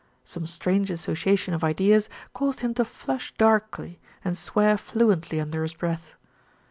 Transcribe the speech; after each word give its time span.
Some 0.23 0.47
strange 0.47 0.89
association 0.89 1.53
of 1.53 1.63
ideas 1.63 2.09
caused 2.33 2.61
him 2.61 2.73
to 2.73 2.83
flush 2.85 3.35
darkly 3.37 3.99
and 4.25 4.35
swear 4.35 4.75
fluently 4.75 5.39
under 5.39 5.61
his 5.61 5.75
breath. 5.75 6.15